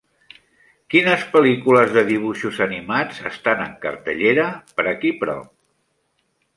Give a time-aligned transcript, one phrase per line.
[0.93, 5.57] Quines pel·lícules de dibuixos animats estan en cartellera per aquí prop?